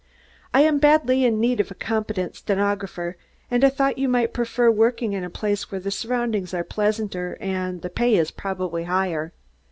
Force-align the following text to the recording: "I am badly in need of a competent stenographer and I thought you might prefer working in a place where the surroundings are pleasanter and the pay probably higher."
"I 0.51 0.61
am 0.61 0.79
badly 0.79 1.25
in 1.25 1.39
need 1.39 1.59
of 1.59 1.69
a 1.69 1.75
competent 1.75 2.35
stenographer 2.35 3.17
and 3.51 3.63
I 3.63 3.69
thought 3.69 3.99
you 3.99 4.09
might 4.09 4.33
prefer 4.33 4.71
working 4.71 5.13
in 5.13 5.23
a 5.23 5.29
place 5.29 5.69
where 5.71 5.79
the 5.79 5.91
surroundings 5.91 6.55
are 6.55 6.63
pleasanter 6.63 7.37
and 7.39 7.83
the 7.83 7.89
pay 7.91 8.25
probably 8.35 8.85
higher." 8.85 9.31